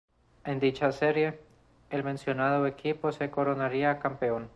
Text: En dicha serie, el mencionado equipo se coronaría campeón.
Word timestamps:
En 0.45 0.59
dicha 0.59 0.91
serie, 0.91 1.39
el 1.91 2.03
mencionado 2.03 2.65
equipo 2.65 3.11
se 3.11 3.29
coronaría 3.29 3.99
campeón. 3.99 4.49